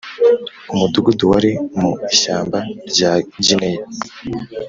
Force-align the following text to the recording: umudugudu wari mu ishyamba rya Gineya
umudugudu 0.73 1.23
wari 1.31 1.51
mu 1.79 1.91
ishyamba 2.13 2.57
rya 2.91 3.11
Gineya 3.45 3.83